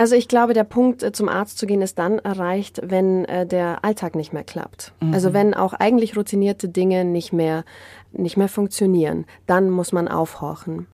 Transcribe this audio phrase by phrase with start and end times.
[0.00, 3.44] Also ich glaube, der Punkt, äh, zum Arzt zu gehen, ist dann erreicht, wenn äh,
[3.44, 4.92] der Alltag nicht mehr klappt.
[5.00, 5.12] Mhm.
[5.12, 7.64] Also wenn auch eigentlich routinierte Dinge nicht mehr,
[8.12, 10.86] nicht mehr funktionieren, dann muss man aufhorchen.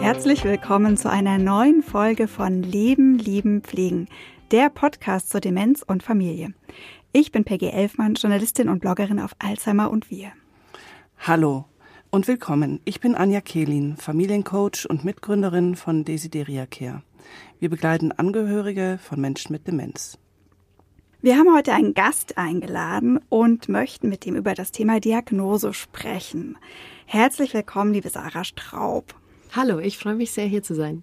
[0.00, 4.08] Herzlich willkommen zu einer neuen Folge von Leben, Lieben, Pflegen,
[4.50, 6.52] der Podcast zur Demenz und Familie.
[7.14, 10.32] Ich bin Peggy Elfmann, Journalistin und Bloggerin auf Alzheimer und wir.
[11.18, 11.66] Hallo
[12.08, 12.80] und willkommen.
[12.86, 17.02] Ich bin Anja Kehlin, Familiencoach und Mitgründerin von Desideria Care.
[17.60, 20.18] Wir begleiten Angehörige von Menschen mit Demenz.
[21.20, 26.56] Wir haben heute einen Gast eingeladen und möchten mit ihm über das Thema Diagnose sprechen.
[27.04, 29.14] Herzlich willkommen, liebe Sarah Straub.
[29.54, 31.02] Hallo, ich freue mich sehr, hier zu sein.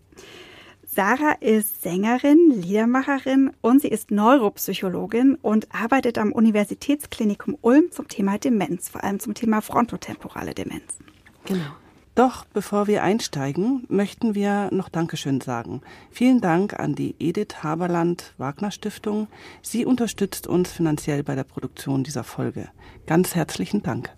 [1.00, 8.38] Sarah ist Sängerin, Liedermacherin und sie ist Neuropsychologin und arbeitet am Universitätsklinikum Ulm zum Thema
[8.38, 10.98] Demenz, vor allem zum Thema frontotemporale Demenz.
[11.46, 11.72] Genau.
[12.16, 15.80] Doch bevor wir einsteigen, möchten wir noch Dankeschön sagen.
[16.12, 19.30] Vielen Dank an die Edith Haberland Wagner Stiftung.
[19.62, 22.68] Sie unterstützt uns finanziell bei der Produktion dieser Folge.
[23.06, 24.14] Ganz herzlichen Dank.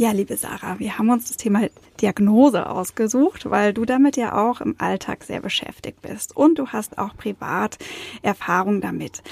[0.00, 1.68] Ja, liebe Sarah, wir haben uns das Thema
[2.00, 6.96] Diagnose ausgesucht, weil du damit ja auch im Alltag sehr beschäftigt bist und du hast
[6.96, 7.76] auch privat
[8.22, 9.22] Erfahrung damit.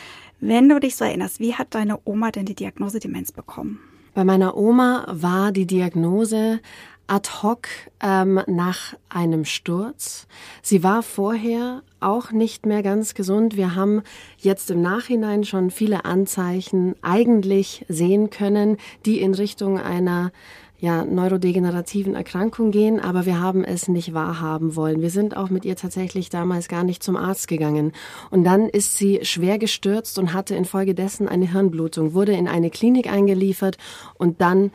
[0.41, 3.81] Wenn du dich so erinnerst, wie hat deine Oma denn die Diagnose Demenz bekommen?
[4.13, 6.61] Bei meiner Oma war die Diagnose
[7.09, 7.69] ad hoc
[8.01, 10.29] ähm, nach einem Sturz.
[10.63, 13.57] Sie war vorher auch nicht mehr ganz gesund.
[13.57, 14.03] Wir haben
[14.39, 20.31] jetzt im Nachhinein schon viele Anzeichen eigentlich sehen können, die in Richtung einer
[20.81, 25.03] ja, neurodegenerativen Erkrankung gehen, aber wir haben es nicht wahrhaben wollen.
[25.03, 27.93] Wir sind auch mit ihr tatsächlich damals gar nicht zum Arzt gegangen.
[28.31, 33.11] Und dann ist sie schwer gestürzt und hatte infolgedessen eine Hirnblutung, wurde in eine Klinik
[33.11, 33.77] eingeliefert
[34.19, 34.71] und dann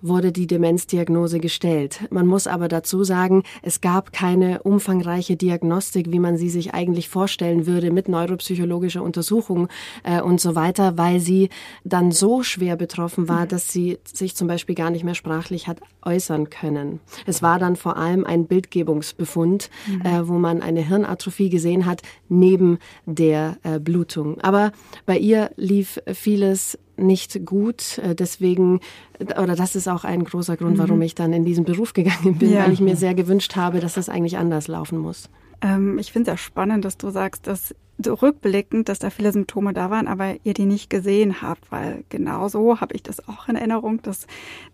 [0.00, 2.00] wurde die Demenzdiagnose gestellt.
[2.10, 7.08] Man muss aber dazu sagen, es gab keine umfangreiche Diagnostik, wie man sie sich eigentlich
[7.08, 9.68] vorstellen würde mit neuropsychologischer Untersuchung
[10.04, 11.48] äh, und so weiter, weil sie
[11.84, 15.80] dann so schwer betroffen war, dass sie sich zum Beispiel gar nicht mehr sprachlich hat
[16.02, 17.00] äußern können.
[17.26, 20.02] Es war dann vor allem ein Bildgebungsbefund, mhm.
[20.02, 24.40] äh, wo man eine Hirnatrophie gesehen hat neben der äh, Blutung.
[24.40, 24.72] Aber
[25.06, 27.98] bei ihr lief vieles nicht gut.
[27.98, 28.80] Äh, deswegen,
[29.20, 30.82] oder das ist auch ein großer Grund, mhm.
[30.82, 32.64] warum ich dann in diesen Beruf gegangen bin, ja.
[32.64, 35.28] weil ich mir sehr gewünscht habe, dass das eigentlich anders laufen muss.
[35.60, 37.74] Ähm, ich finde es ja spannend, dass du sagst, dass
[38.06, 42.48] rückblickend, dass da viele Symptome da waren, aber ihr die nicht gesehen habt, weil genau
[42.48, 44.26] so habe ich das auch in Erinnerung, dass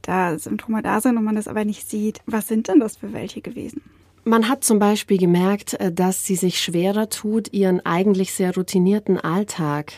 [0.03, 2.21] da Symptome da sind und man das aber nicht sieht.
[2.27, 3.81] Was sind denn das für welche gewesen?
[4.27, 9.19] Man hat zum Beispiel gemerkt, äh, dass sie sich schwerer tut, ihren eigentlich sehr routinierten
[9.19, 9.93] Alltag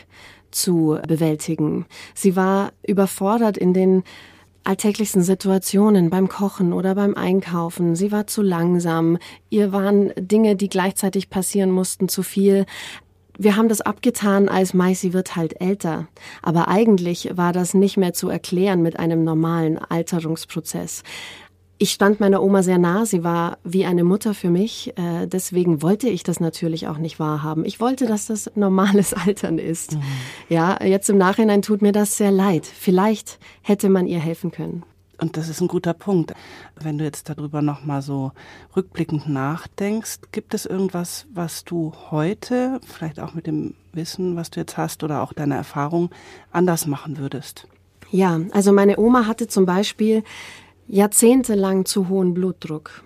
[0.51, 1.85] zu bewältigen.
[2.13, 4.03] Sie war überfordert in den
[4.63, 7.95] alltäglichsten Situationen, beim Kochen oder beim Einkaufen.
[7.95, 9.17] Sie war zu langsam.
[9.49, 12.65] Ihr waren Dinge, die gleichzeitig passieren mussten, zu viel.
[13.39, 16.07] Wir haben das abgetan als Mai, sie wird halt älter.
[16.41, 21.03] Aber eigentlich war das nicht mehr zu erklären mit einem normalen Alterungsprozess.
[21.79, 23.05] Ich stand meiner Oma sehr nah.
[23.05, 24.97] Sie war wie eine Mutter für mich.
[24.97, 27.65] Äh, deswegen wollte ich das natürlich auch nicht wahrhaben.
[27.65, 29.93] Ich wollte, dass das normales Altern ist.
[29.93, 30.01] Mhm.
[30.49, 32.65] Ja, jetzt im Nachhinein tut mir das sehr leid.
[32.65, 34.83] Vielleicht hätte man ihr helfen können.
[35.19, 36.33] Und das ist ein guter Punkt.
[36.79, 38.31] Wenn du jetzt darüber nochmal so
[38.75, 44.59] rückblickend nachdenkst, gibt es irgendwas, was du heute, vielleicht auch mit dem Wissen, was du
[44.59, 46.11] jetzt hast oder auch deiner Erfahrung,
[46.51, 47.67] anders machen würdest?
[48.11, 50.23] Ja, also meine Oma hatte zum Beispiel
[50.87, 53.03] jahrzehntelang zu hohen Blutdruck.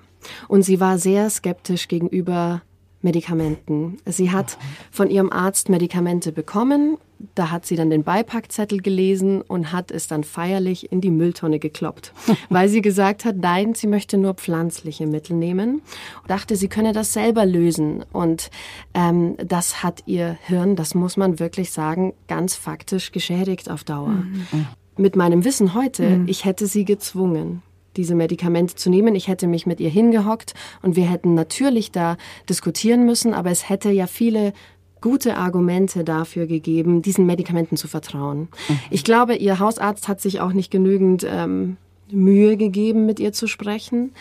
[0.48, 2.62] Und sie war sehr skeptisch gegenüber
[3.02, 3.98] Medikamenten.
[4.06, 4.58] Sie hat
[4.92, 6.98] von ihrem Arzt Medikamente bekommen.
[7.36, 11.60] Da hat sie dann den Beipackzettel gelesen und hat es dann feierlich in die Mülltonne
[11.60, 12.14] gekloppt,
[12.50, 15.82] weil sie gesagt hat, nein, sie möchte nur pflanzliche Mittel nehmen.
[16.22, 18.04] Und dachte, sie könne das selber lösen.
[18.12, 18.50] Und
[18.94, 24.10] ähm, das hat ihr Hirn, das muss man wirklich sagen, ganz faktisch geschädigt auf Dauer.
[24.10, 24.68] Mhm.
[24.98, 26.28] Mit meinem Wissen heute, mhm.
[26.28, 27.62] ich hätte sie gezwungen
[27.98, 29.16] diese Medikamente zu nehmen.
[29.16, 32.18] Ich hätte mich mit ihr hingehockt und wir hätten natürlich da
[32.50, 34.54] diskutieren müssen, aber es hätte ja viele
[35.02, 38.50] gute Argumente dafür gegeben, diesen Medikamenten zu vertrauen.
[38.70, 38.80] Mhm.
[38.92, 41.78] Ich glaube, ihr Hausarzt hat sich auch nicht genügend ähm,
[42.12, 44.12] Mühe gegeben, mit ihr zu sprechen.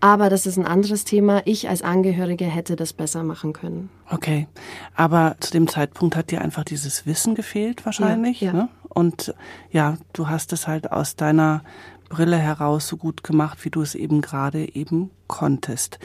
[0.00, 1.42] Aber das ist ein anderes Thema.
[1.44, 3.88] Ich als Angehörige hätte das besser machen können.
[4.10, 4.48] Okay.
[4.96, 8.40] Aber zu dem Zeitpunkt hat dir einfach dieses Wissen gefehlt wahrscheinlich.
[8.40, 8.52] Ja, ja.
[8.52, 8.68] Ne?
[8.88, 9.32] Und
[9.70, 11.62] ja, du hast es halt aus deiner
[12.12, 15.98] Brille heraus so gut gemacht, wie du es eben gerade eben konntest.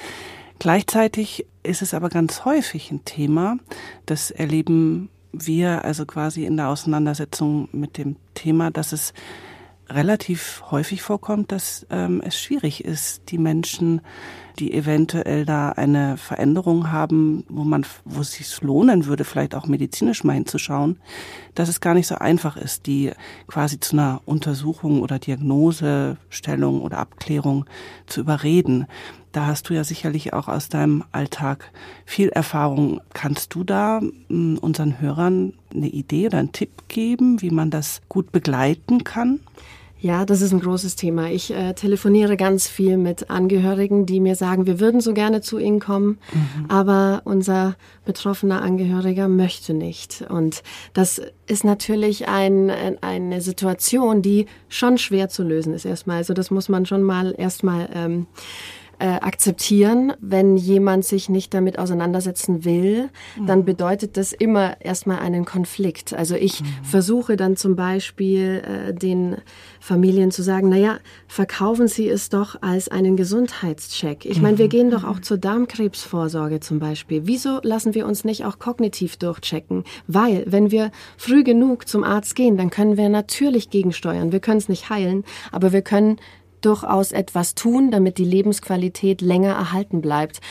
[0.57, 3.57] Gleichzeitig ist es aber ganz häufig ein Thema,
[4.05, 9.13] das erleben wir also quasi in der Auseinandersetzung mit dem Thema, dass es
[9.89, 14.01] relativ häufig vorkommt, dass ähm, es schwierig ist, die Menschen,
[14.59, 19.67] die eventuell da eine Veränderung haben, wo man, wo es sich lohnen würde, vielleicht auch
[19.67, 20.97] medizinisch mal hinzuschauen,
[21.55, 23.11] dass es gar nicht so einfach ist, die
[23.47, 27.65] quasi zu einer Untersuchung oder Diagnosestellung oder Abklärung
[28.07, 28.87] zu überreden.
[29.31, 31.71] Da hast du ja sicherlich auch aus deinem Alltag
[32.05, 33.01] viel Erfahrung.
[33.13, 38.01] Kannst du da hm, unseren Hörern eine Idee oder einen Tipp geben, wie man das
[38.09, 39.39] gut begleiten kann?
[39.99, 41.29] Ja, das ist ein großes Thema.
[41.31, 45.57] Ich äh, telefoniere ganz viel mit Angehörigen, die mir sagen, wir würden so gerne zu
[45.57, 46.65] Ihnen kommen, mhm.
[46.69, 50.23] aber unser betroffener Angehöriger möchte nicht.
[50.29, 50.61] Und
[50.93, 52.69] das ist natürlich ein,
[53.01, 56.17] eine Situation, die schon schwer zu lösen ist erstmal.
[56.17, 58.27] Also das muss man schon mal erstmal ähm,
[58.99, 60.13] äh, akzeptieren.
[60.19, 63.45] Wenn jemand sich nicht damit auseinandersetzen will, mhm.
[63.45, 66.13] dann bedeutet das immer erstmal einen Konflikt.
[66.13, 66.65] Also ich mhm.
[66.83, 69.37] versuche dann zum Beispiel äh, den
[69.79, 70.97] Familien zu sagen, naja,
[71.27, 74.25] verkaufen Sie es doch als einen Gesundheitscheck.
[74.25, 74.69] Ich meine, wir mhm.
[74.69, 77.21] gehen doch auch zur Darmkrebsvorsorge zum Beispiel.
[77.25, 79.83] Wieso lassen wir uns nicht auch kognitiv durchchecken?
[80.07, 84.31] Weil, wenn wir früh genug zum Arzt gehen, dann können wir natürlich gegensteuern.
[84.31, 86.17] Wir können es nicht heilen, aber wir können
[86.61, 90.41] durchaus etwas tun, damit die Lebensqualität länger erhalten bleibt.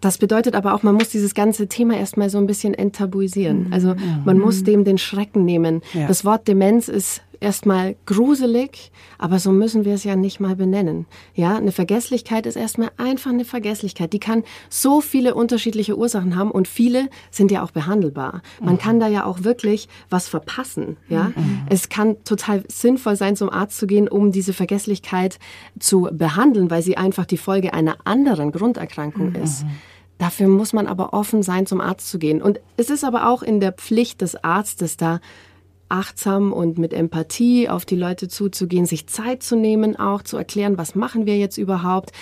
[0.00, 3.66] Das bedeutet aber auch, man muss dieses ganze Thema erstmal so ein bisschen enttabuisieren.
[3.66, 3.72] Mhm.
[3.72, 5.82] Also man muss dem den Schrecken nehmen.
[5.92, 6.06] Ja.
[6.06, 11.06] Das Wort Demenz ist erstmal gruselig, aber so müssen wir es ja nicht mal benennen.
[11.34, 14.12] Ja, eine Vergesslichkeit ist erstmal einfach eine Vergesslichkeit.
[14.12, 18.42] Die kann so viele unterschiedliche Ursachen haben und viele sind ja auch behandelbar.
[18.60, 18.78] Man mhm.
[18.78, 20.96] kann da ja auch wirklich was verpassen.
[21.08, 21.62] Ja, mhm.
[21.68, 25.38] es kann total sinnvoll sein, zum Arzt zu gehen, um diese Vergesslichkeit
[25.78, 29.42] zu behandeln, weil sie einfach die Folge einer anderen Grunderkrankung mhm.
[29.42, 29.64] ist.
[30.18, 32.42] Dafür muss man aber offen sein, zum Arzt zu gehen.
[32.42, 35.20] Und es ist aber auch in der Pflicht des Arztes da,
[35.88, 40.78] achtsam und mit Empathie auf die Leute zuzugehen, sich Zeit zu nehmen, auch zu erklären,
[40.78, 42.12] was machen wir jetzt überhaupt.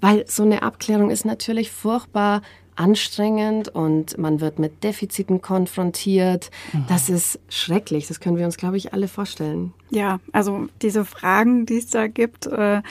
[0.00, 2.42] Weil so eine Abklärung ist natürlich furchtbar
[2.74, 6.50] anstrengend und man wird mit Defiziten konfrontiert.
[6.72, 6.84] Mhm.
[6.88, 8.08] Das ist schrecklich.
[8.08, 9.72] Das können wir uns, glaube ich, alle vorstellen.
[9.90, 12.82] Ja, also diese Fragen, die es da gibt, äh,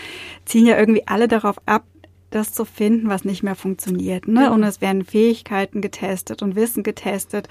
[0.46, 1.84] ziehen ja irgendwie alle darauf ab,
[2.32, 4.28] das zu finden, was nicht mehr funktioniert.
[4.28, 4.42] Ne?
[4.42, 4.54] Genau.
[4.54, 7.48] Und es werden Fähigkeiten getestet und Wissen getestet.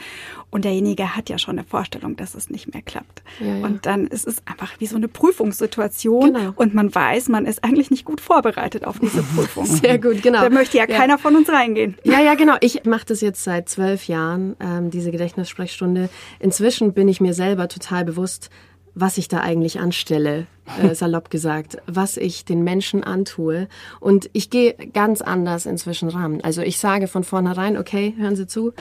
[0.51, 3.23] Und derjenige hat ja schon eine Vorstellung, dass es nicht mehr klappt.
[3.39, 3.65] Ja, ja.
[3.65, 6.33] Und dann ist es einfach wie so eine Prüfungssituation.
[6.33, 6.53] Genau.
[6.57, 9.67] Und man weiß, man ist eigentlich nicht gut vorbereitet auf diese Prüfung.
[9.67, 10.41] Sehr gut, genau.
[10.41, 10.97] Da möchte ja, ja.
[10.97, 11.97] keiner von uns reingehen.
[12.05, 12.57] Ja, ja, genau.
[12.61, 16.09] Ich mache das jetzt seit zwölf Jahren, ähm, diese Gedächtnissprechstunde.
[16.39, 18.51] Inzwischen bin ich mir selber total bewusst,
[18.95, 20.47] was ich da eigentlich anstelle,
[20.83, 23.69] äh, salopp gesagt, was ich den Menschen antue.
[23.99, 26.41] Und ich gehe ganz anders inzwischen ran.
[26.43, 28.73] Also ich sage von vornherein, okay, hören Sie zu,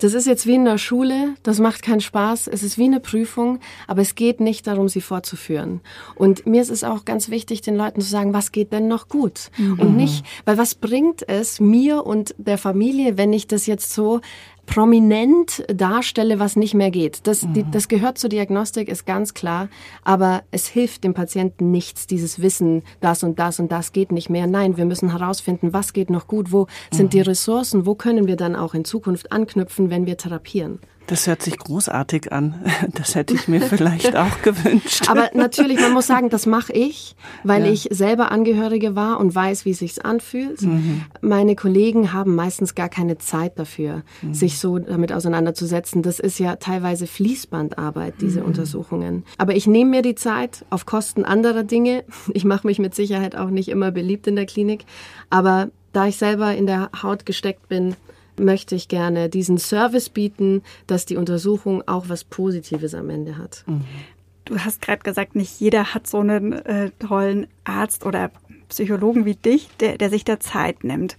[0.00, 2.98] das ist jetzt wie in der Schule, das macht keinen Spaß, es ist wie eine
[2.98, 5.80] Prüfung, aber es geht nicht darum, sie fortzuführen.
[6.16, 9.08] Und mir ist es auch ganz wichtig, den Leuten zu sagen, was geht denn noch
[9.08, 9.50] gut?
[9.56, 9.78] Mhm.
[9.78, 14.20] Und nicht, weil was bringt es mir und der Familie, wenn ich das jetzt so
[14.66, 17.26] prominent darstelle, was nicht mehr geht.
[17.26, 17.52] Das, mhm.
[17.52, 19.68] die, das gehört zur Diagnostik, ist ganz klar,
[20.02, 24.30] aber es hilft dem Patienten nichts, dieses Wissen, das und das und das geht nicht
[24.30, 24.46] mehr.
[24.46, 26.96] Nein, wir müssen herausfinden, was geht noch gut, wo mhm.
[26.96, 27.24] sind die mhm.
[27.24, 30.78] Ressourcen, wo können wir dann auch in Zukunft anknüpfen, wenn wir therapieren.
[31.06, 32.54] Das hört sich großartig an.
[32.94, 35.08] Das hätte ich mir vielleicht auch gewünscht.
[35.08, 37.72] Aber natürlich, man muss sagen, das mache ich, weil ja.
[37.72, 40.62] ich selber Angehörige war und weiß, wie es sich anfühlt.
[40.62, 41.02] Mhm.
[41.20, 44.34] Meine Kollegen haben meistens gar keine Zeit dafür, mhm.
[44.34, 46.02] sich so damit auseinanderzusetzen.
[46.02, 48.46] Das ist ja teilweise Fließbandarbeit, diese mhm.
[48.46, 49.24] Untersuchungen.
[49.38, 52.04] Aber ich nehme mir die Zeit auf Kosten anderer Dinge.
[52.32, 54.86] Ich mache mich mit Sicherheit auch nicht immer beliebt in der Klinik.
[55.30, 57.96] Aber da ich selber in der Haut gesteckt bin,
[58.38, 63.64] möchte ich gerne diesen Service bieten, dass die Untersuchung auch was Positives am Ende hat.
[63.66, 63.84] Mhm.
[64.44, 68.30] Du hast gerade gesagt, nicht jeder hat so einen äh, tollen Arzt oder
[68.68, 71.16] Psychologen wie dich, der, der sich da Zeit nimmt.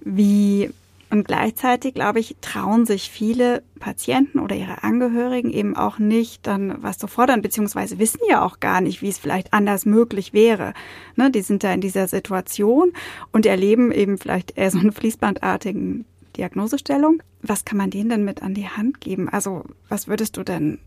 [0.00, 0.70] Wie
[1.14, 6.82] und gleichzeitig, glaube ich, trauen sich viele Patienten oder ihre Angehörigen eben auch nicht, dann
[6.82, 10.74] was zu fordern, beziehungsweise wissen ja auch gar nicht, wie es vielleicht anders möglich wäre.
[11.14, 12.92] Ne, die sind da in dieser Situation
[13.30, 16.04] und erleben eben vielleicht eher so einen fließbandartigen
[16.36, 17.22] Diagnosestellung.
[17.42, 19.28] Was kann man denen denn mit an die Hand geben?
[19.28, 20.78] Also was würdest du denn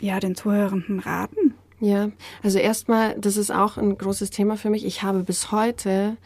[0.00, 1.54] ja den Zuhörenden raten?
[1.80, 2.10] Ja,
[2.42, 4.84] also erstmal, das ist auch ein großes Thema für mich.
[4.84, 6.16] Ich habe bis heute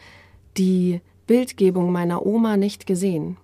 [0.57, 3.37] die Bildgebung meiner Oma nicht gesehen.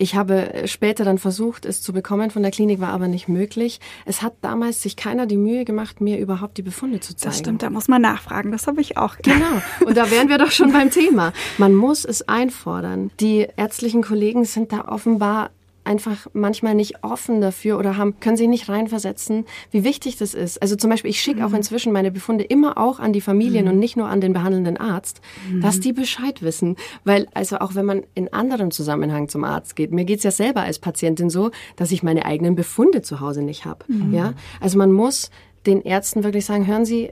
[0.00, 3.80] Ich habe später dann versucht, es zu bekommen von der Klinik, war aber nicht möglich.
[4.06, 7.30] Es hat damals sich keiner die Mühe gemacht, mir überhaupt die Befunde zu zeigen.
[7.30, 8.50] Das stimmt, da muss man nachfragen.
[8.50, 9.18] Das habe ich auch.
[9.18, 9.60] Genau.
[9.84, 11.34] Und da wären wir doch schon beim Thema.
[11.58, 13.10] Man muss es einfordern.
[13.20, 15.50] Die ärztlichen Kollegen sind da offenbar
[15.90, 20.62] einfach manchmal nicht offen dafür oder haben, können sich nicht reinversetzen, wie wichtig das ist.
[20.62, 21.56] Also zum Beispiel, ich schicke auch mhm.
[21.56, 23.72] inzwischen meine Befunde immer auch an die Familien mhm.
[23.72, 25.20] und nicht nur an den behandelnden Arzt,
[25.50, 25.60] mhm.
[25.62, 26.76] dass die Bescheid wissen.
[27.02, 30.62] Weil, also auch wenn man in anderem Zusammenhang zum Arzt geht, mir geht's ja selber
[30.62, 33.84] als Patientin so, dass ich meine eigenen Befunde zu Hause nicht habe.
[33.88, 34.14] Mhm.
[34.14, 34.34] Ja?
[34.60, 35.30] Also man muss
[35.66, 37.10] den Ärzten wirklich sagen, hören Sie,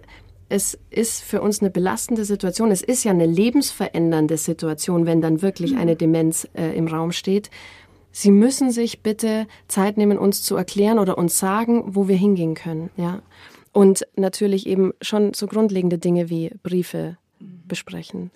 [0.48, 2.70] es ist für uns eine belastende Situation.
[2.70, 5.98] Es ist ja eine lebensverändernde Situation, wenn dann wirklich eine mhm.
[5.98, 7.50] Demenz äh, im Raum steht.
[8.20, 12.54] Sie müssen sich bitte Zeit nehmen, uns zu erklären oder uns sagen, wo wir hingehen
[12.54, 12.90] können.
[12.96, 13.22] Ja.
[13.70, 18.32] Und natürlich eben schon so grundlegende Dinge wie Briefe besprechen.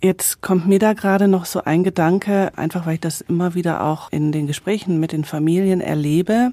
[0.00, 3.82] Jetzt kommt mir da gerade noch so ein Gedanke, einfach weil ich das immer wieder
[3.82, 6.52] auch in den Gesprächen mit den Familien erlebe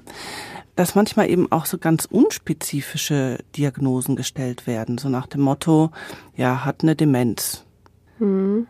[0.76, 5.90] dass manchmal eben auch so ganz unspezifische Diagnosen gestellt werden, so nach dem Motto,
[6.36, 7.63] ja, hat eine Demenz.
[8.18, 8.66] Hm.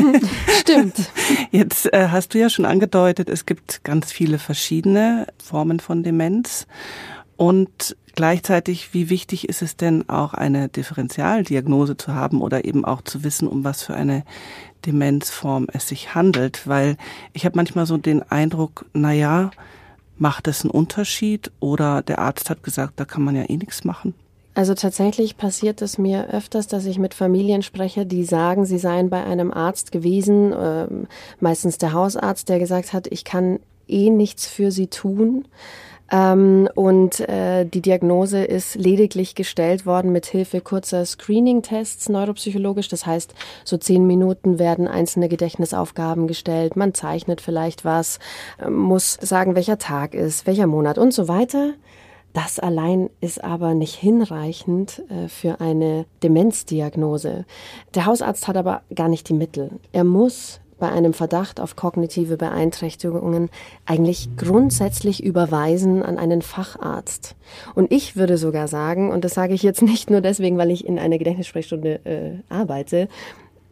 [0.60, 1.10] Stimmt.
[1.50, 6.66] Jetzt äh, hast du ja schon angedeutet, es gibt ganz viele verschiedene Formen von Demenz.
[7.36, 13.02] Und gleichzeitig, wie wichtig ist es denn auch eine Differentialdiagnose zu haben oder eben auch
[13.02, 14.24] zu wissen, um was für eine
[14.84, 16.66] Demenzform es sich handelt?
[16.66, 16.96] Weil
[17.32, 19.50] ich habe manchmal so den Eindruck, na ja,
[20.20, 23.84] Macht es einen Unterschied oder der Arzt hat gesagt, da kann man ja eh nichts
[23.84, 24.12] machen?
[24.54, 29.08] Also tatsächlich passiert es mir öfters, dass ich mit Familien spreche, die sagen, sie seien
[29.08, 30.88] bei einem Arzt gewesen, äh,
[31.38, 35.46] meistens der Hausarzt, der gesagt hat, ich kann eh nichts für sie tun.
[36.12, 42.88] Ähm, und äh, die Diagnose ist lediglich gestellt worden mit Hilfe kurzer Screening-Tests neuropsychologisch.
[42.88, 43.32] Das heißt,
[43.64, 46.74] so zehn Minuten werden einzelne Gedächtnisaufgaben gestellt.
[46.74, 48.18] Man zeichnet vielleicht was,
[48.58, 51.74] äh, muss sagen, welcher Tag ist, welcher Monat und so weiter.
[52.32, 57.44] Das allein ist aber nicht hinreichend äh, für eine Demenzdiagnose.
[57.94, 59.80] Der Hausarzt hat aber gar nicht die Mittel.
[59.92, 63.50] Er muss bei einem Verdacht auf kognitive Beeinträchtigungen
[63.84, 67.36] eigentlich grundsätzlich überweisen an einen Facharzt.
[67.74, 70.86] Und ich würde sogar sagen, und das sage ich jetzt nicht nur deswegen, weil ich
[70.86, 73.08] in einer Gedächtnissprechstunde äh, arbeite,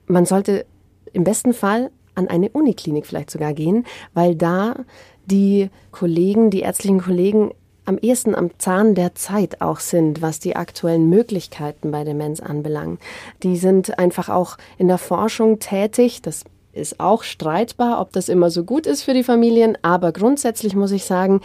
[0.06, 0.66] man sollte
[1.12, 4.84] im besten Fall an eine Uniklinik vielleicht sogar gehen, weil da
[5.26, 7.52] die Kollegen, die ärztlichen Kollegen
[7.88, 13.00] am ehesten am Zahn der Zeit auch sind, was die aktuellen Möglichkeiten bei Demenz anbelangt.
[13.42, 16.21] Die sind einfach auch in der Forschung tätig.
[16.21, 19.78] Das ist auch streitbar, ob das immer so gut ist für die Familien.
[19.83, 21.40] Aber grundsätzlich muss ich sagen,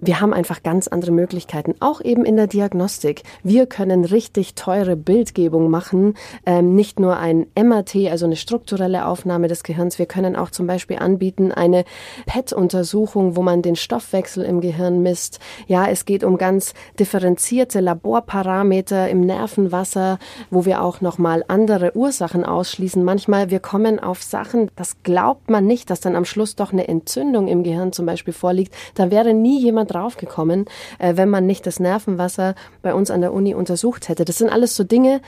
[0.00, 3.22] wir haben einfach ganz andere Möglichkeiten, auch eben in der Diagnostik.
[3.42, 6.14] Wir können richtig teure Bildgebung machen,
[6.46, 9.98] ähm, nicht nur ein MRT, also eine strukturelle Aufnahme des Gehirns.
[9.98, 11.84] Wir können auch zum Beispiel anbieten eine
[12.26, 15.40] PET-Untersuchung, wo man den Stoffwechsel im Gehirn misst.
[15.66, 20.18] Ja, es geht um ganz differenzierte Laborparameter im Nervenwasser,
[20.50, 23.02] wo wir auch nochmal andere Ursachen ausschließen.
[23.02, 26.86] Manchmal, wir kommen auf Sachen, das glaubt man nicht, dass dann am Schluss doch eine
[26.86, 28.74] Entzündung im Gehirn zum Beispiel vorliegt.
[28.94, 30.66] Da wäre nie jemand draufgekommen,
[30.98, 34.24] äh, wenn man nicht das Nervenwasser bei uns an der Uni untersucht hätte.
[34.24, 35.20] Das sind alles so Dinge,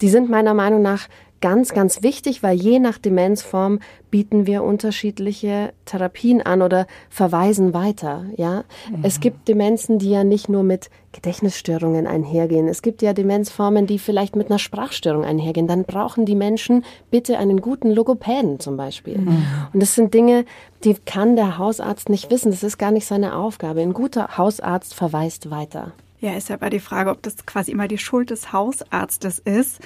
[0.00, 1.08] die sind meiner Meinung nach
[1.42, 3.80] ganz, ganz wichtig, weil je nach Demenzform
[4.10, 8.24] bieten wir unterschiedliche Therapien an oder verweisen weiter.
[8.36, 9.00] Ja, mhm.
[9.02, 12.68] es gibt Demenzen, die ja nicht nur mit Gedächtnisstörungen einhergehen.
[12.68, 15.66] Es gibt ja Demenzformen, die vielleicht mit einer Sprachstörung einhergehen.
[15.66, 19.18] Dann brauchen die Menschen bitte einen guten Logopäden zum Beispiel.
[19.18, 19.44] Mhm.
[19.74, 20.46] Und das sind Dinge,
[20.84, 22.50] die kann der Hausarzt nicht wissen.
[22.52, 23.82] Das ist gar nicht seine Aufgabe.
[23.82, 25.92] Ein guter Hausarzt verweist weiter.
[26.22, 29.80] Ja, ist ja aber die Frage, ob das quasi immer die Schuld des Hausarztes ist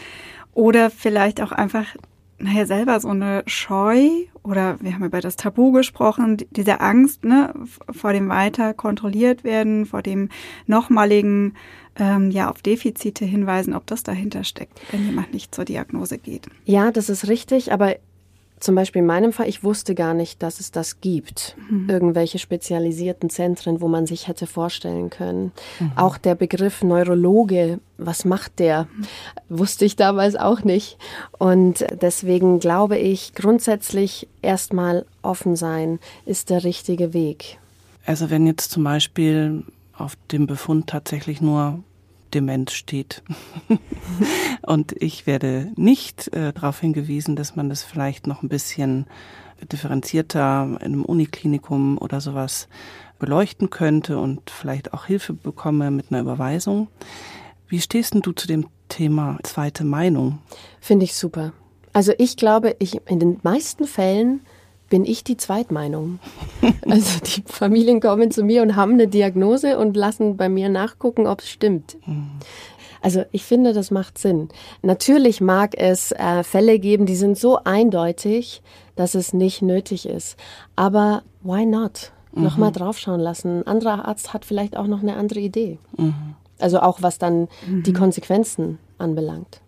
[0.57, 1.85] oder vielleicht auch einfach,
[2.39, 4.09] naja, selber so eine Scheu
[4.43, 7.53] oder wir haben über das Tabu gesprochen, diese Angst ne,
[7.91, 10.31] vor dem weiter kontrolliert werden, vor dem
[10.67, 11.55] nochmaligen
[11.99, 16.47] ähm, ja auf Defizite hinweisen, ob das dahinter steckt, wenn jemand nicht zur Diagnose geht.
[16.65, 17.97] Ja, das ist richtig, aber
[18.59, 21.57] zum Beispiel in meinem Fall, ich wusste gar nicht, dass es das gibt.
[21.69, 21.91] Mhm.
[21.91, 25.53] Irgendwelche spezialisierten Zentren, wo man sich hätte vorstellen können.
[25.79, 25.93] Mhm.
[25.97, 29.07] Auch der Begriff Neurologe, was macht der, mhm.
[29.59, 30.97] wusste ich damals auch nicht.
[31.39, 37.59] Und deswegen glaube ich, grundsätzlich erstmal offen sein ist der richtige Weg.
[38.07, 41.81] Also wenn jetzt zum Beispiel auf dem Befund tatsächlich nur
[42.35, 43.23] Demenz steht.
[44.63, 49.07] und ich werde nicht äh, darauf hingewiesen, dass man das vielleicht noch ein bisschen
[49.73, 52.69] differenzierter in einem Uniklinikum oder sowas
[53.19, 56.89] beleuchten könnte und vielleicht auch Hilfe bekomme mit einer Überweisung.
[57.69, 60.39] Wie stehst denn du zu dem Thema zweite Meinung?
[60.81, 61.53] Finde ich super.
[61.93, 64.41] Also ich glaube, ich in den meisten Fällen
[64.89, 66.19] bin ich die Zweitmeinung.
[66.89, 71.27] Also die Familien kommen zu mir und haben eine Diagnose und lassen bei mir nachgucken,
[71.27, 71.97] ob es stimmt.
[73.03, 74.49] Also ich finde, das macht Sinn.
[74.83, 78.63] Natürlich mag es äh, Fälle geben, die sind so eindeutig,
[78.95, 80.37] dass es nicht nötig ist.
[80.77, 82.13] Aber why not?
[82.37, 82.45] mhm.
[82.45, 83.61] nochmal draufschauen lassen.
[83.61, 85.79] Ein anderer Arzt hat vielleicht auch noch eine andere Idee.
[85.97, 86.35] Mhm.
[86.59, 87.83] Also auch was dann mhm.
[87.83, 89.61] die Konsequenzen anbelangt.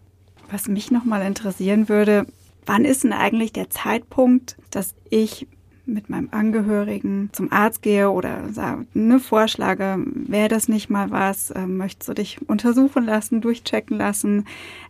[0.51, 2.27] Was mich nochmal interessieren würde,
[2.69, 5.49] wann ist denn eigentlich der Zeitpunkt, dass ich
[5.87, 11.51] mit meinem Angehörigen zum Arzt gehe oder sage, ne, vorschlage, wäre das nicht mal was,
[11.51, 14.45] äh, möchtest du dich untersuchen lassen, durchchecken lassen.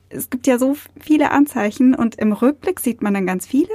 [0.08, 3.68] Es gibt ja so viele Anzeichen und im Rückblick sieht man dann ganz viele.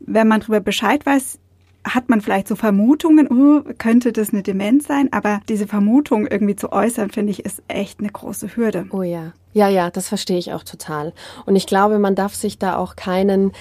[0.00, 1.38] Wenn man darüber Bescheid weiß,
[1.86, 6.56] hat man vielleicht so Vermutungen, oh, könnte das eine Demenz sein, aber diese Vermutung irgendwie
[6.56, 8.86] zu äußern, finde ich, ist echt eine große Hürde.
[8.90, 9.34] Oh ja.
[9.54, 11.12] Ja, ja, das verstehe ich auch total.
[11.46, 13.52] Und ich glaube, man darf sich da auch keinen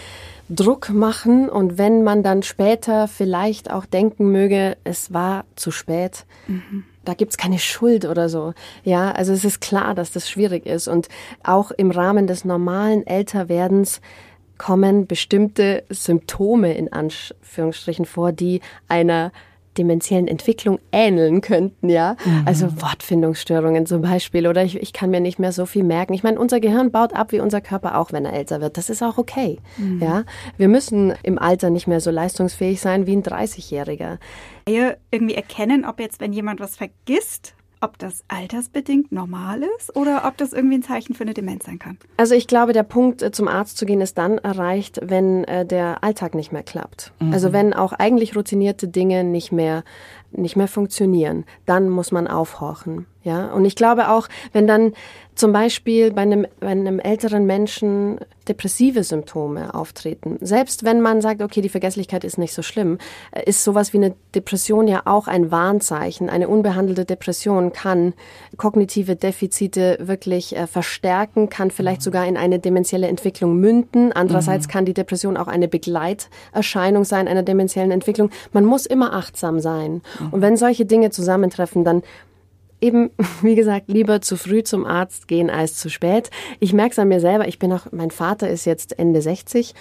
[0.49, 6.25] Druck machen und wenn man dann später vielleicht auch denken möge, es war zu spät,
[6.47, 6.83] mhm.
[7.05, 8.53] da gibt's keine Schuld oder so.
[8.83, 11.07] Ja, also es ist klar, dass das schwierig ist und
[11.43, 14.01] auch im Rahmen des normalen Älterwerdens
[14.57, 19.31] kommen bestimmte Symptome in Anführungsstrichen vor, die einer
[19.77, 22.15] dementiellen Entwicklung ähneln könnten, ja.
[22.25, 22.43] Mhm.
[22.45, 26.13] Also Wortfindungsstörungen zum Beispiel oder ich, ich kann mir nicht mehr so viel merken.
[26.13, 28.77] Ich meine, unser Gehirn baut ab wie unser Körper auch, wenn er älter wird.
[28.77, 30.01] Das ist auch okay, mhm.
[30.01, 30.23] ja.
[30.57, 34.17] Wir müssen im Alter nicht mehr so leistungsfähig sein wie ein 30-Jähriger.
[34.65, 40.37] Irgendwie erkennen, ob jetzt, wenn jemand was vergisst, ob das altersbedingt normal ist oder ob
[40.37, 41.97] das irgendwie ein Zeichen für eine Demenz sein kann?
[42.17, 45.65] Also ich glaube, der Punkt, äh, zum Arzt zu gehen, ist dann erreicht, wenn äh,
[45.65, 47.11] der Alltag nicht mehr klappt.
[47.19, 47.33] Mhm.
[47.33, 49.83] Also wenn auch eigentlich routinierte Dinge nicht mehr
[50.33, 53.05] nicht mehr funktionieren, dann muss man aufhorchen.
[53.23, 54.93] Ja, und ich glaube auch, wenn dann
[55.35, 60.37] zum Beispiel bei einem, bei einem älteren Menschen depressive Symptome auftreten.
[60.41, 62.97] Selbst wenn man sagt, okay, die Vergesslichkeit ist nicht so schlimm,
[63.31, 66.29] äh, ist sowas wie eine Depression ja auch ein Warnzeichen.
[66.29, 68.13] Eine unbehandelte Depression kann
[68.57, 72.05] kognitive Defizite wirklich äh, verstärken, kann vielleicht mhm.
[72.05, 74.11] sogar in eine dementielle Entwicklung münden.
[74.11, 74.71] Andererseits mhm.
[74.71, 78.29] kann die Depression auch eine Begleiterscheinung sein einer dementiellen Entwicklung.
[78.51, 80.01] Man muss immer achtsam sein.
[80.31, 82.03] Und wenn solche Dinge zusammentreffen, dann
[82.81, 83.11] eben,
[83.41, 86.29] wie gesagt, lieber zu früh zum Arzt gehen als zu spät.
[86.59, 87.47] Ich merke es an mir selber.
[87.47, 89.73] Ich bin auch, mein Vater ist jetzt Ende 60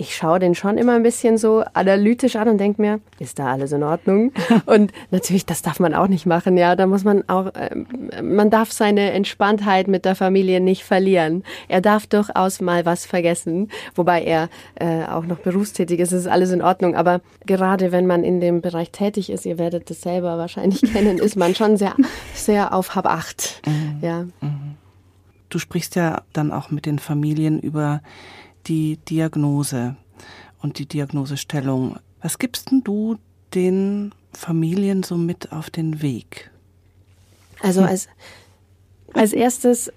[0.00, 3.52] ich schaue den schon immer ein bisschen so analytisch an und denke mir, ist da
[3.52, 4.32] alles in Ordnung?
[4.66, 6.76] Und natürlich, das darf man auch nicht machen, ja.
[6.76, 11.42] Da muss man auch, äh, man darf seine Entspanntheit mit der Familie nicht verlieren.
[11.66, 16.52] Er darf durchaus mal was vergessen, wobei er äh, auch noch berufstätig ist, ist alles
[16.52, 16.94] in Ordnung.
[16.94, 21.18] Aber gerade wenn man in dem Bereich tätig ist, ihr werdet das selber wahrscheinlich kennen,
[21.18, 21.96] ist man schon sehr,
[22.34, 23.98] sehr auf Hab acht, mhm.
[24.00, 24.22] ja.
[24.40, 24.76] Mhm.
[25.48, 28.00] Du sprichst ja dann auch mit den Familien über
[28.66, 29.96] die Diagnose
[30.60, 31.98] und die Diagnosestellung.
[32.20, 33.16] Was gibst denn du
[33.54, 36.50] den Familien so mit auf den Weg?
[37.60, 38.08] Also als,
[39.14, 39.92] als erstes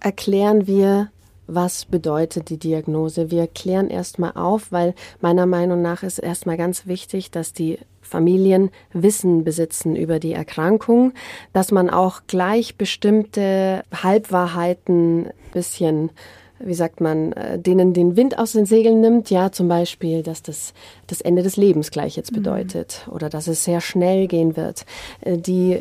[0.00, 1.10] erklären wir,
[1.46, 3.30] was bedeutet die Diagnose.
[3.30, 8.70] Wir klären erstmal auf, weil meiner Meinung nach ist erstmal ganz wichtig, dass die Familien
[8.92, 11.12] Wissen besitzen über die Erkrankung,
[11.52, 16.10] dass man auch gleich bestimmte Halbwahrheiten bisschen
[16.58, 19.30] wie sagt man, äh, denen den Wind aus den Segeln nimmt.
[19.30, 20.72] Ja, zum Beispiel, dass das
[21.06, 22.36] das Ende des Lebens gleich jetzt mhm.
[22.36, 23.12] bedeutet mhm.
[23.12, 24.86] oder dass es sehr schnell gehen wird.
[25.20, 25.80] Äh, die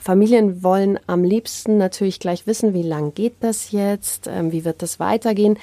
[0.00, 4.82] Familien wollen am liebsten natürlich gleich wissen, wie lang geht das jetzt, ähm, wie wird
[4.82, 5.58] das weitergehen.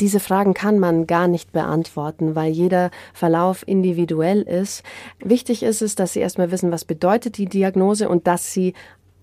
[0.00, 4.82] Diese Fragen kann man gar nicht beantworten, weil jeder Verlauf individuell ist.
[5.20, 8.74] Wichtig ist es, dass Sie erstmal wissen, was bedeutet die Diagnose und dass Sie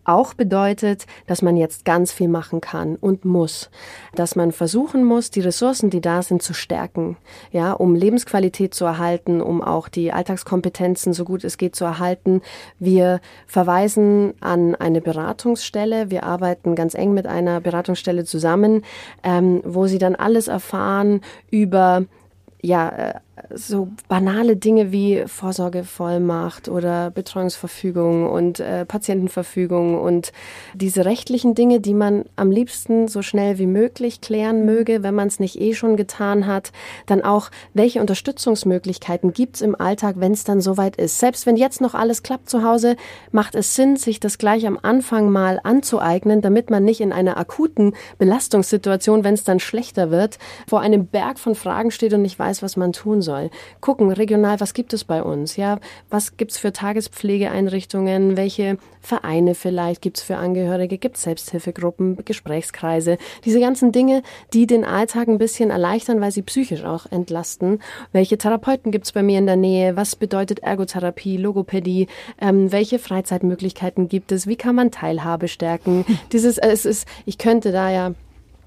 [0.09, 3.69] auch bedeutet, dass man jetzt ganz viel machen kann und muss,
[4.15, 7.17] dass man versuchen muss, die Ressourcen, die da sind, zu stärken,
[7.51, 12.41] ja, um Lebensqualität zu erhalten, um auch die Alltagskompetenzen so gut es geht zu erhalten.
[12.79, 16.09] Wir verweisen an eine Beratungsstelle.
[16.09, 18.83] Wir arbeiten ganz eng mit einer Beratungsstelle zusammen,
[19.23, 22.05] ähm, wo sie dann alles erfahren über
[22.61, 23.13] ja, äh,
[23.53, 30.31] so banale Dinge wie Vorsorgevollmacht oder Betreuungsverfügung und äh, Patientenverfügung und
[30.73, 35.27] diese rechtlichen Dinge, die man am liebsten so schnell wie möglich klären möge, wenn man
[35.27, 36.71] es nicht eh schon getan hat,
[37.05, 41.19] dann auch, welche Unterstützungsmöglichkeiten gibt's im Alltag, wenn es dann soweit ist.
[41.19, 42.95] Selbst wenn jetzt noch alles klappt zu Hause,
[43.31, 47.37] macht es Sinn, sich das gleich am Anfang mal anzueignen, damit man nicht in einer
[47.37, 52.37] akuten Belastungssituation, wenn es dann schlechter wird, vor einem Berg von Fragen steht und nicht
[52.37, 53.51] weiß, was man tun soll soll.
[53.79, 55.55] Gucken regional, was gibt es bei uns?
[55.55, 58.37] Ja, was gibt's für Tagespflegeeinrichtungen?
[58.37, 60.97] Welche Vereine vielleicht gibt's für Angehörige?
[60.97, 63.19] Gibt's Selbsthilfegruppen, Gesprächskreise?
[63.45, 67.83] Diese ganzen Dinge, die den Alltag ein bisschen erleichtern, weil sie psychisch auch entlasten.
[68.13, 69.95] Welche Therapeuten gibt's bei mir in der Nähe?
[69.95, 72.07] Was bedeutet Ergotherapie, Logopädie?
[72.41, 74.47] Ähm, welche Freizeitmöglichkeiten gibt es?
[74.47, 76.03] Wie kann man Teilhabe stärken?
[76.31, 78.13] Dieses, es ist, ich könnte da ja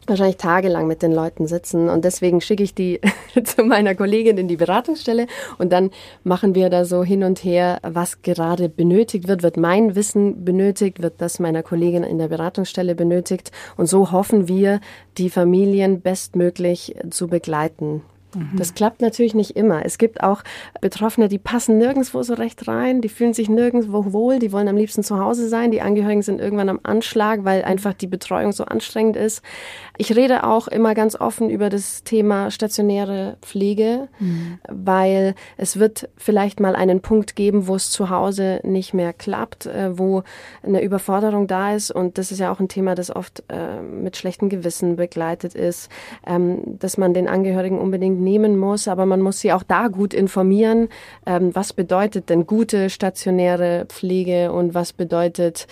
[0.06, 1.88] wahrscheinlich tagelang mit den Leuten sitzen.
[1.88, 3.00] Und deswegen schicke ich die
[3.44, 5.26] zu meiner Kollegin in die Beratungsstelle.
[5.58, 5.90] Und dann
[6.24, 11.02] machen wir da so hin und her, was gerade benötigt wird, wird mein Wissen benötigt,
[11.02, 13.52] wird das meiner Kollegin in der Beratungsstelle benötigt.
[13.76, 14.80] Und so hoffen wir,
[15.18, 18.02] die Familien bestmöglich zu begleiten.
[18.34, 18.56] Mhm.
[18.56, 19.84] Das klappt natürlich nicht immer.
[19.84, 20.42] Es gibt auch
[20.80, 24.76] Betroffene, die passen nirgendwo so recht rein, die fühlen sich nirgendwo wohl, die wollen am
[24.76, 25.70] liebsten zu Hause sein.
[25.70, 29.42] Die Angehörigen sind irgendwann am Anschlag, weil einfach die Betreuung so anstrengend ist.
[29.98, 34.58] Ich rede auch immer ganz offen über das Thema stationäre Pflege, mhm.
[34.68, 39.66] weil es wird vielleicht mal einen Punkt geben, wo es zu Hause nicht mehr klappt,
[39.66, 40.22] äh, wo
[40.62, 41.90] eine Überforderung da ist.
[41.90, 45.90] Und das ist ja auch ein Thema, das oft äh, mit schlechtem Gewissen begleitet ist,
[46.26, 50.14] ähm, dass man den Angehörigen unbedingt nehmen muss, aber man muss sie auch da gut
[50.14, 50.88] informieren.
[51.26, 55.66] Ähm, was bedeutet denn gute stationäre Pflege und was bedeutet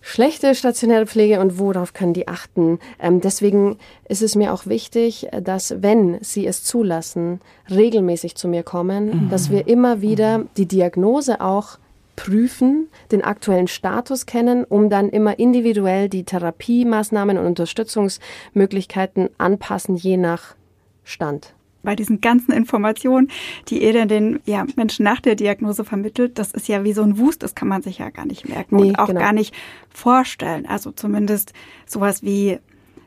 [0.00, 2.78] schlechte stationäre Pflege und worauf können die achten?
[2.98, 3.76] Ähm, deswegen
[4.08, 9.28] ist es mir auch wichtig, dass wenn sie es zulassen, regelmäßig zu mir kommen, mhm.
[9.30, 11.78] dass wir immer wieder die Diagnose auch
[12.20, 20.18] prüfen, den aktuellen Status kennen, um dann immer individuell die Therapiemaßnahmen und Unterstützungsmöglichkeiten anpassen, je
[20.18, 20.54] nach
[21.02, 23.30] Stand bei diesen ganzen Informationen,
[23.68, 27.02] die ihr denn den ja, Menschen nach der Diagnose vermittelt, das ist ja wie so
[27.02, 29.20] ein Wust, das kann man sich ja gar nicht merken nee, und auch genau.
[29.20, 29.54] gar nicht
[29.88, 30.66] vorstellen.
[30.66, 31.52] Also zumindest
[31.86, 32.58] sowas wie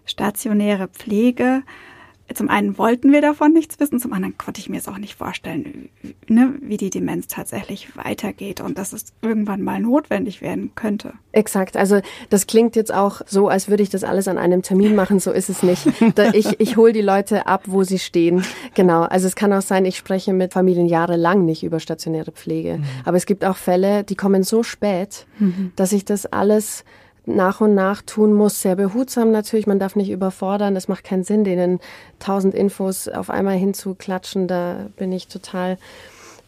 [0.06, 1.64] stationäre Pflege
[2.34, 5.16] zum einen wollten wir davon nichts wissen, zum anderen konnte ich mir es auch nicht
[5.16, 5.90] vorstellen,
[6.28, 11.14] ne, wie die Demenz tatsächlich weitergeht und dass es irgendwann mal notwendig werden könnte.
[11.34, 11.76] Exakt.
[11.76, 15.20] Also das klingt jetzt auch so, als würde ich das alles an einem Termin machen.
[15.20, 15.88] So ist es nicht.
[16.34, 18.44] Ich, ich hole die Leute ab, wo sie stehen.
[18.76, 19.02] Genau.
[19.02, 22.78] Also es kann auch sein, ich spreche mit Familien jahrelang nicht über stationäre Pflege.
[22.78, 22.84] Mhm.
[23.04, 25.72] Aber es gibt auch Fälle, die kommen so spät, mhm.
[25.76, 26.86] dass ich das alles
[27.26, 29.68] nach und nach tun muss, sehr behutsam natürlich.
[29.68, 30.76] Man darf nicht überfordern.
[30.76, 31.80] Es macht keinen Sinn, denen
[32.20, 34.48] tausend Infos auf einmal hinzuklatschen.
[34.48, 35.78] Da bin ich total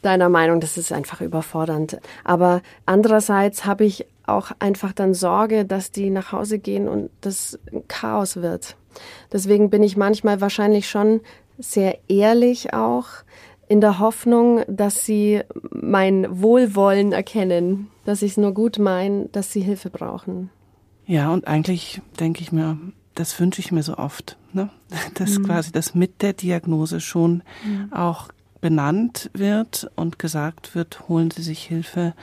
[0.02, 0.60] deiner Meinung.
[0.60, 2.00] Das ist einfach überfordernd.
[2.24, 7.60] Aber andererseits habe ich auch einfach dann Sorge, dass die nach Hause gehen und das
[7.88, 8.76] Chaos wird.
[9.32, 11.22] Deswegen bin ich manchmal wahrscheinlich schon
[11.58, 13.08] sehr ehrlich auch
[13.68, 19.52] in der Hoffnung, dass sie mein Wohlwollen erkennen, dass ich es nur gut meine, dass
[19.52, 20.50] sie Hilfe brauchen.
[21.08, 22.78] Ja, und eigentlich denke ich mir,
[23.13, 24.70] das wünsche ich mir so oft, ne?
[25.15, 25.46] dass mhm.
[25.46, 27.91] quasi das mit der Diagnose schon mhm.
[27.94, 28.30] auch
[28.62, 32.13] benannt wird und gesagt wird, holen Sie sich Hilfe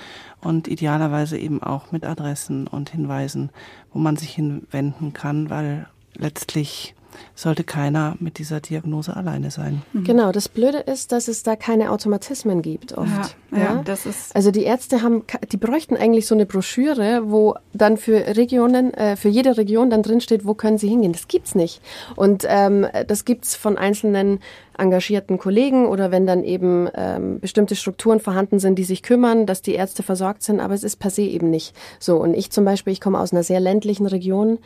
[0.41, 3.51] und idealerweise eben auch mit Adressen und Hinweisen,
[3.93, 6.97] wo man sich hinwenden kann, weil letztlich
[7.35, 9.83] sollte keiner mit dieser Diagnose alleine sein.
[9.93, 10.05] Mhm.
[10.05, 13.37] Genau, das Blöde ist, dass es da keine Automatismen gibt oft.
[13.51, 17.31] Ja, ja, ja, das ist also die Ärzte haben, die bräuchten eigentlich so eine Broschüre,
[17.31, 21.13] wo dann für Regionen, äh, für jede Region dann drinsteht, wo können sie hingehen.
[21.13, 21.81] Das gibt's nicht.
[22.17, 24.41] Und ähm, das gibt's von einzelnen
[24.79, 29.63] engagierten Kollegen oder wenn dann eben ähm, bestimmte Strukturen vorhanden sind, die sich kümmern, dass
[29.63, 32.17] die Ärzte versorgt sind, aber es ist per se eben nicht so.
[32.17, 34.59] Und ich zum Beispiel, ich komme aus einer sehr ländlichen Region.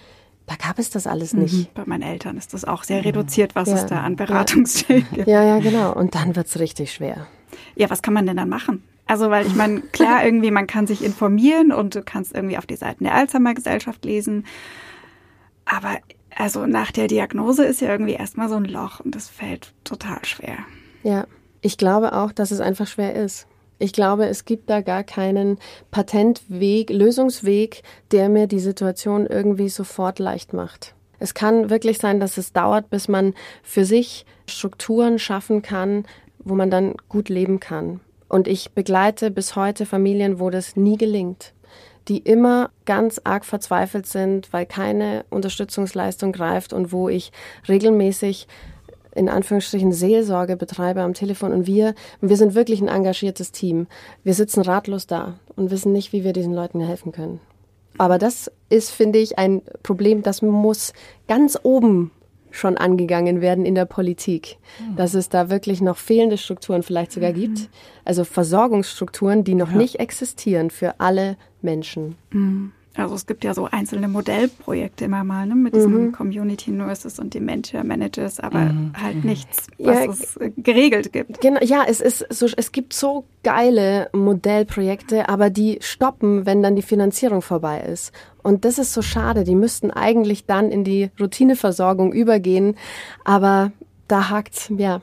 [0.47, 1.55] Da gab es das alles nicht.
[1.55, 1.67] Mhm.
[1.75, 3.75] Bei meinen Eltern ist das auch sehr reduziert, was ja.
[3.75, 5.29] es da an Beratungsstellen gibt.
[5.29, 5.93] Ja, ja, genau.
[5.93, 7.27] Und dann wird's richtig schwer.
[7.75, 8.85] Ja, was kann man denn dann machen?
[9.07, 12.67] Also, weil ich meine, klar, irgendwie, man kann sich informieren und du kannst irgendwie auf
[12.67, 14.47] die Seiten der Alzheimer-Gesellschaft lesen.
[15.65, 15.99] Aber
[16.37, 20.25] also nach der Diagnose ist ja irgendwie erstmal so ein Loch und das fällt total
[20.25, 20.59] schwer.
[21.03, 21.27] Ja,
[21.61, 23.47] ich glaube auch, dass es einfach schwer ist.
[23.79, 25.59] Ich glaube, es gibt da gar keinen
[25.91, 30.95] Patentweg, Lösungsweg, der mir die Situation irgendwie sofort leicht macht.
[31.19, 36.05] Es kann wirklich sein, dass es dauert, bis man für sich Strukturen schaffen kann,
[36.39, 38.01] wo man dann gut leben kann.
[38.29, 41.53] Und ich begleite bis heute Familien, wo das nie gelingt,
[42.09, 47.33] die immer ganz arg verzweifelt sind, weil keine Unterstützungsleistung greift und wo ich
[47.69, 48.47] regelmäßig
[49.17, 53.87] in Anführungsstrichen Seelsorge betreibe am Telefon und wir, wir sind wirklich ein engagiertes Team.
[54.23, 57.41] Wir sitzen ratlos da und wissen nicht, wie wir diesen Leuten helfen können.
[57.99, 60.93] Aber das ist, finde ich, ein Problem, das muss
[61.29, 62.11] ganz oben
[62.51, 64.97] schon angegangen werden in der Politik, mhm.
[64.97, 67.35] dass es da wirklich noch fehlende Strukturen vielleicht sogar mhm.
[67.35, 67.71] gibt,
[68.05, 69.77] also Versorgungsstrukturen, die noch ja.
[69.77, 72.17] nicht existieren für alle Menschen.
[72.31, 72.73] Mhm.
[72.97, 76.13] Also es gibt ja so einzelne Modellprojekte immer mal ne, mit diesen mhm.
[76.13, 78.93] Community Nurses und Dementia Managers, aber mhm.
[79.01, 79.31] halt mhm.
[79.31, 81.41] nichts, was ja, es geregelt gibt.
[81.41, 86.77] Genau, ja, es ist so, es gibt so geile Modellprojekte, aber die stoppen, wenn dann
[86.77, 88.13] die Finanzierung vorbei ist.
[88.43, 89.45] Und das ist so schade.
[89.45, 92.77] Die müssten eigentlich dann in die Routineversorgung übergehen,
[93.25, 93.73] aber
[94.09, 95.01] da hakt's, ja.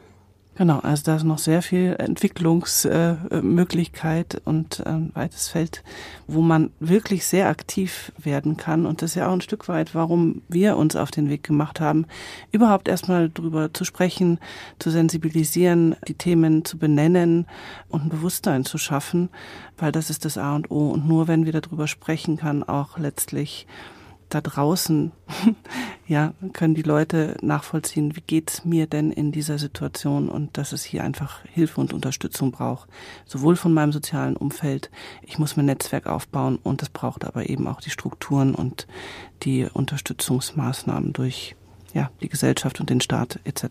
[0.55, 5.83] Genau, also da ist noch sehr viel Entwicklungsmöglichkeit und ein weites Feld,
[6.27, 8.85] wo man wirklich sehr aktiv werden kann.
[8.85, 11.81] Und das ist ja auch ein Stück weit, warum wir uns auf den Weg gemacht
[11.81, 12.05] haben,
[12.51, 14.37] überhaupt erstmal drüber zu sprechen,
[14.77, 17.47] zu sensibilisieren, die Themen zu benennen
[17.89, 19.29] und ein Bewusstsein zu schaffen,
[19.79, 20.91] weil das ist das A und O.
[20.91, 23.65] Und nur wenn wir darüber sprechen, kann auch letztlich
[24.33, 25.11] da draußen,
[26.07, 30.83] ja, können die Leute nachvollziehen, wie geht's mir denn in dieser Situation und dass es
[30.83, 32.89] hier einfach Hilfe und Unterstützung braucht.
[33.25, 34.89] Sowohl von meinem sozialen Umfeld,
[35.21, 38.87] ich muss mein Netzwerk aufbauen und es braucht aber eben auch die Strukturen und
[39.43, 41.55] die Unterstützungsmaßnahmen durch
[41.93, 43.65] ja, die Gesellschaft und den Staat etc.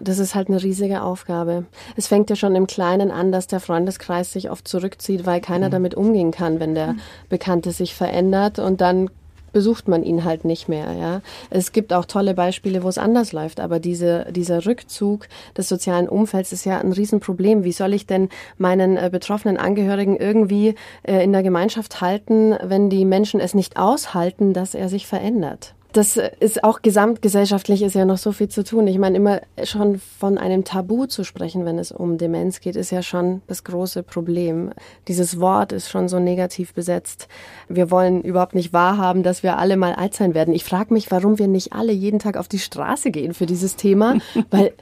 [0.00, 1.66] Das ist halt eine riesige Aufgabe.
[1.94, 5.66] Es fängt ja schon im Kleinen an, dass der Freundeskreis sich oft zurückzieht, weil keiner
[5.66, 5.72] mhm.
[5.72, 7.00] damit umgehen kann, wenn der mhm.
[7.28, 9.10] Bekannte sich verändert und dann
[9.52, 10.92] besucht man ihn halt nicht mehr.
[10.92, 11.20] Ja.
[11.50, 16.08] Es gibt auch tolle Beispiele, wo es anders läuft, aber diese, dieser Rückzug des sozialen
[16.08, 17.64] Umfelds ist ja ein Riesenproblem.
[17.64, 22.90] Wie soll ich denn meinen äh, betroffenen Angehörigen irgendwie äh, in der Gemeinschaft halten, wenn
[22.90, 25.74] die Menschen es nicht aushalten, dass er sich verändert?
[25.92, 28.86] Das ist auch gesamtgesellschaftlich ist ja noch so viel zu tun.
[28.86, 32.90] Ich meine, immer schon von einem Tabu zu sprechen, wenn es um Demenz geht, ist
[32.90, 34.72] ja schon das große Problem.
[35.08, 37.28] Dieses Wort ist schon so negativ besetzt.
[37.68, 40.54] Wir wollen überhaupt nicht wahrhaben, dass wir alle mal alt sein werden.
[40.54, 43.76] Ich frage mich, warum wir nicht alle jeden Tag auf die Straße gehen für dieses
[43.76, 44.18] Thema,
[44.50, 44.72] weil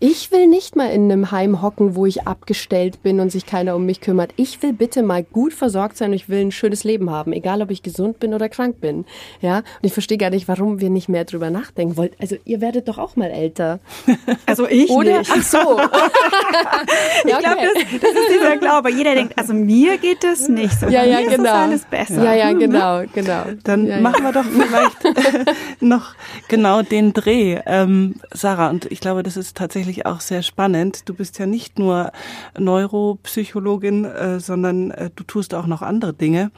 [0.00, 3.74] ich will nicht mal in einem Heim hocken, wo ich abgestellt bin und sich keiner
[3.74, 4.32] um mich kümmert.
[4.36, 7.62] Ich will bitte mal gut versorgt sein und ich will ein schönes Leben haben, egal
[7.62, 9.06] ob ich gesund bin oder krank bin.
[9.40, 12.10] Ja, und ich verstehe gar nicht, warum warum wir nicht mehr drüber nachdenken wollen.
[12.20, 13.80] Also ihr werdet doch auch mal älter.
[14.46, 15.18] Also ich Oder?
[15.18, 15.30] nicht.
[15.30, 15.58] Ach so.
[17.24, 17.42] ich ja, okay.
[17.42, 18.90] glaube, das, das, ist dieser Glaube.
[18.90, 20.86] Jeder denkt, also mir geht das nicht so.
[20.86, 21.42] Ja, ja, genau.
[21.44, 22.24] Ist alles besser.
[22.24, 23.44] Ja, ja, genau, genau.
[23.64, 26.14] Dann ja, machen wir doch vielleicht noch
[26.48, 27.60] genau den Dreh.
[27.66, 31.08] Ähm, Sarah, und ich glaube, das ist tatsächlich auch sehr spannend.
[31.08, 32.12] Du bist ja nicht nur
[32.58, 36.50] Neuropsychologin, äh, sondern äh, du tust auch noch andere Dinge.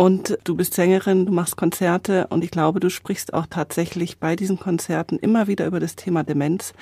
[0.00, 4.34] Und du bist Sängerin, du machst Konzerte und ich glaube, du sprichst auch tatsächlich bei
[4.34, 6.72] diesen Konzerten immer wieder über das Thema Demenz,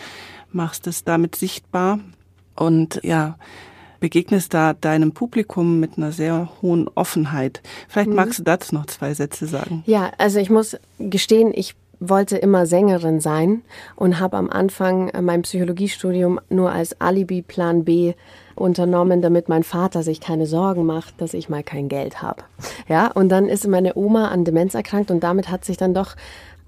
[0.53, 1.99] machst es damit sichtbar
[2.55, 3.37] und ja,
[3.99, 7.61] begegnest da deinem Publikum mit einer sehr hohen Offenheit.
[7.89, 8.15] Vielleicht mhm.
[8.15, 9.83] magst du dazu noch zwei Sätze sagen.
[9.85, 13.63] Ja, also ich muss gestehen, ich wollte immer Sängerin sein
[13.97, 18.15] und habe am Anfang mein Psychologiestudium nur als Alibi Plan B
[18.55, 22.43] unternommen, damit mein Vater sich keine Sorgen macht, dass ich mal kein Geld habe.
[22.89, 26.17] Ja, und dann ist meine Oma an Demenz erkrankt und damit hat sich dann doch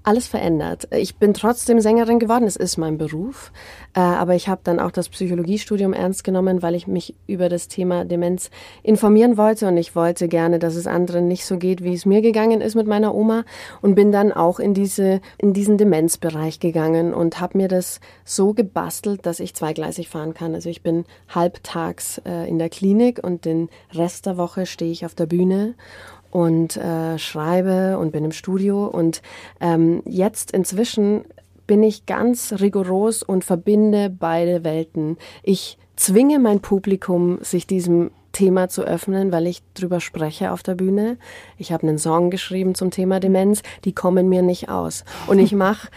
[0.03, 0.87] alles verändert.
[0.91, 3.51] Ich bin trotzdem Sängerin geworden, es ist mein Beruf,
[3.93, 7.67] äh, aber ich habe dann auch das Psychologiestudium ernst genommen, weil ich mich über das
[7.67, 8.49] Thema Demenz
[8.83, 12.21] informieren wollte und ich wollte gerne, dass es anderen nicht so geht, wie es mir
[12.21, 13.43] gegangen ist mit meiner Oma
[13.81, 18.53] und bin dann auch in diese in diesen Demenzbereich gegangen und habe mir das so
[18.53, 20.55] gebastelt, dass ich zweigleisig fahren kann.
[20.55, 25.05] Also ich bin halbtags äh, in der Klinik und den Rest der Woche stehe ich
[25.05, 25.75] auf der Bühne
[26.31, 28.85] und äh, schreibe und bin im Studio.
[28.87, 29.21] Und
[29.59, 31.25] ähm, jetzt inzwischen
[31.67, 35.17] bin ich ganz rigoros und verbinde beide Welten.
[35.43, 40.75] Ich zwinge mein Publikum, sich diesem Thema zu öffnen, weil ich drüber spreche auf der
[40.75, 41.17] Bühne.
[41.57, 45.03] Ich habe einen Song geschrieben zum Thema Demenz, die kommen mir nicht aus.
[45.27, 45.89] Und ich mache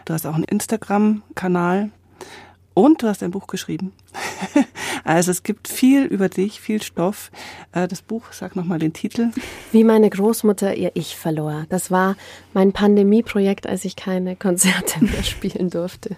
[0.06, 1.92] Du hast auch einen Instagram-Kanal,
[2.74, 3.94] und du hast ein Buch geschrieben.
[5.04, 7.32] also es gibt viel über dich, viel Stoff.
[7.72, 9.30] Äh, das Buch, sag nochmal den Titel.
[9.72, 11.66] Wie meine Großmutter ihr Ich verlor.
[11.70, 12.16] Das war
[12.54, 16.18] mein Pandemieprojekt, als ich keine Konzerte mehr spielen durfte.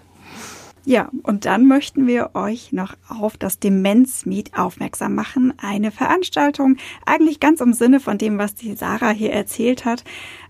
[0.86, 5.54] Ja, und dann möchten wir euch noch auf das Demenz-Meet aufmerksam machen.
[5.56, 10.04] Eine Veranstaltung, eigentlich ganz im Sinne von dem, was die Sarah hier erzählt hat.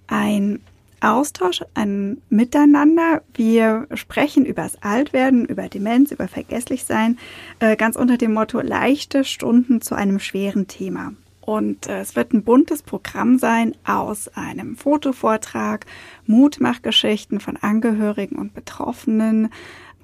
[0.09, 0.61] Ein
[1.05, 3.23] Austausch, ein Miteinander.
[3.35, 7.19] Wir sprechen über das Altwerden, über Demenz, über Vergesslichsein,
[7.61, 11.13] äh, ganz unter dem Motto leichte Stunden zu einem schweren Thema.
[11.41, 15.85] Und äh, es wird ein buntes Programm sein aus einem Fotovortrag,
[16.27, 19.51] Mutmachgeschichten von Angehörigen und Betroffenen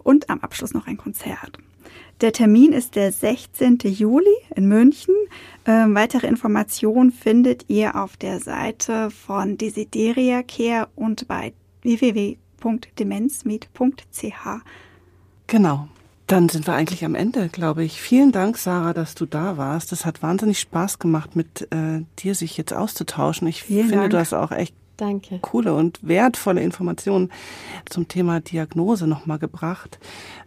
[0.03, 1.59] und am Abschluss noch ein Konzert.
[2.21, 3.79] Der Termin ist der 16.
[3.85, 5.15] Juli in München.
[5.65, 14.63] Ähm, weitere Informationen findet ihr auf der Seite von Desideria Care und bei www.demenzmeet.ch.
[15.47, 15.89] Genau.
[16.27, 17.99] Dann sind wir eigentlich am Ende, glaube ich.
[18.01, 19.91] Vielen Dank, Sarah, dass du da warst.
[19.91, 23.49] Das hat wahnsinnig Spaß gemacht, mit äh, dir sich jetzt auszutauschen.
[23.49, 24.11] Ich Vielen finde, Dank.
[24.11, 25.39] du hast auch echt Danke.
[25.41, 27.31] coole und wertvolle Informationen
[27.89, 29.99] zum Thema Diagnose nochmal gebracht.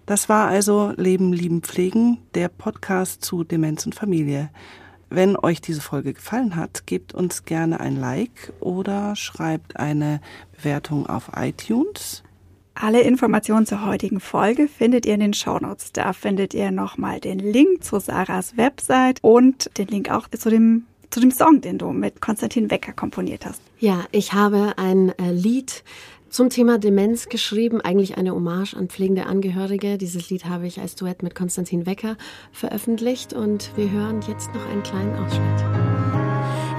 [0.06, 4.50] Das war also Leben, Lieben, Pflegen, der Podcast zu Demenz und Familie.
[5.10, 10.22] Wenn euch diese Folge gefallen hat, gebt uns gerne ein Like oder schreibt eine
[10.56, 12.24] Bewertung auf iTunes.
[12.76, 15.94] Alle Informationen zur heutigen Folge findet ihr in den Shownotes.
[15.94, 20.86] Da findet ihr nochmal den Link zu Sarahs Website und den Link auch zu dem
[21.14, 23.62] zu dem Song, den du mit Konstantin Wecker komponiert hast.
[23.84, 25.84] Ja, ich habe ein äh, Lied
[26.30, 29.98] zum Thema Demenz geschrieben, eigentlich eine Hommage an pflegende Angehörige.
[29.98, 32.16] Dieses Lied habe ich als Duett mit Konstantin Wecker
[32.54, 35.66] veröffentlicht und wir hören jetzt noch einen kleinen Ausschnitt.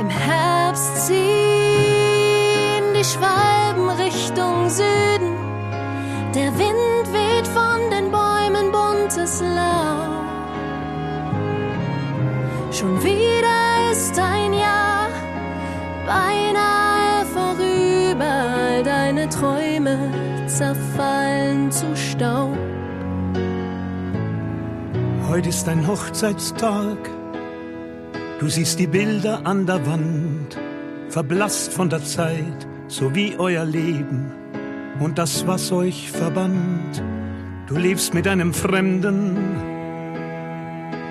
[0.00, 5.34] Im Herbst ziehen die Schwalben Richtung Süden
[6.34, 10.24] der Wind weht von den Bäumen buntes Laub.
[12.72, 15.10] Schon wieder ist ein Jahr
[16.06, 16.73] beinahe.
[19.28, 19.98] Träume
[20.46, 22.56] zerfallen zu Staub.
[25.28, 26.98] Heute ist ein Hochzeitstag.
[28.38, 30.58] Du siehst die Bilder an der Wand,
[31.08, 34.32] verblasst von der Zeit, so wie euer Leben
[35.00, 37.02] und das, was euch verband.
[37.66, 39.36] Du lebst mit einem Fremden,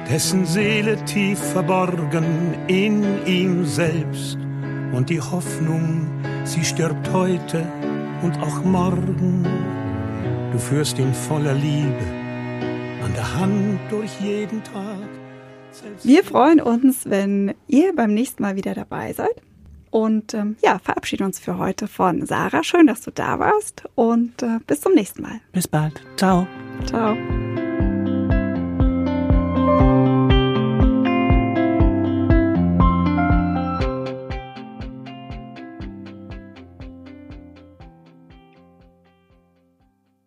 [0.09, 4.37] dessen Seele tief verborgen in ihm selbst.
[4.91, 6.07] Und die Hoffnung,
[6.43, 7.65] sie stirbt heute
[8.23, 9.45] und auch morgen.
[10.51, 11.99] Du führst ihn voller Liebe
[13.03, 15.09] an der Hand durch jeden Tag.
[16.03, 19.41] Wir freuen uns, wenn ihr beim nächsten Mal wieder dabei seid.
[19.89, 22.63] Und ähm, ja, verabschieden uns für heute von Sarah.
[22.63, 25.39] Schön, dass du da warst und äh, bis zum nächsten Mal.
[25.51, 26.01] Bis bald.
[26.17, 26.47] Ciao.
[26.85, 27.15] Ciao.